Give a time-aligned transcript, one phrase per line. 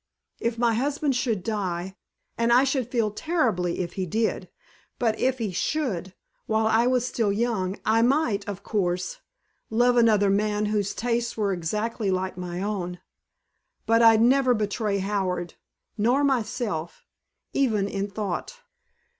[0.39, 1.95] If my husband should die
[2.35, 4.49] and I should feel terribly if he did
[4.97, 6.15] but if he should,
[6.47, 9.19] while I was still young, I might, of course,
[9.69, 12.99] love another man whose tastes were exactly like my own.
[13.85, 15.53] But I'd never betray Howard
[15.99, 17.05] nor myself
[17.53, 18.59] even in thought."